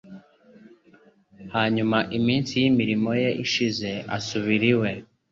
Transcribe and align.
Hanyuma 1.55 1.97
"iminsi 2.17 2.51
y'imirimo 2.61 3.11
ye 3.21 3.29
ishize 3.45 3.89
asubira 4.17 4.65
iwe". 4.73 4.91